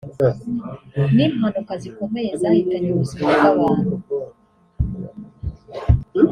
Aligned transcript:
n’impanuka 1.15 1.73
zikomeye 1.81 2.31
zahitanye 2.41 2.89
ubuzima 2.91 3.25
bw’abantu 3.35 3.95